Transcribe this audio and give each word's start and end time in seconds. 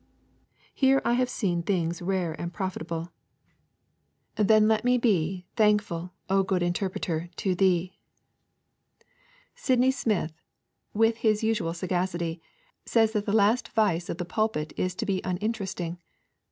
'Here 0.73 0.99
have 1.05 1.19
I 1.21 1.25
seen 1.25 1.61
things 1.61 2.01
rare 2.01 2.33
and 2.41 2.51
profitable,... 2.51 3.11
Then 4.35 4.67
let 4.67 4.83
me 4.83 4.97
be 4.97 5.45
Thankful, 5.55 6.11
O 6.27 6.41
good 6.41 6.63
Interpreter, 6.63 7.29
to 7.35 7.53
thee.' 7.53 7.93
Sydney 9.53 9.91
Smith, 9.91 10.41
with 10.95 11.17
his 11.17 11.43
usual 11.43 11.75
sagacity, 11.75 12.41
says 12.83 13.11
that 13.11 13.27
the 13.27 13.31
last 13.31 13.67
vice 13.73 14.09
of 14.09 14.17
the 14.17 14.25
pulpit 14.25 14.73
is 14.75 14.95
to 14.95 15.05
be 15.05 15.21
uninteresting. 15.23 15.99